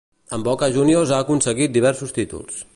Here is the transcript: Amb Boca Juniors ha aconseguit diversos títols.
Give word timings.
Amb 0.37 0.47
Boca 0.47 0.69
Juniors 0.77 1.13
ha 1.17 1.21
aconseguit 1.27 1.77
diversos 1.79 2.19
títols. 2.21 2.63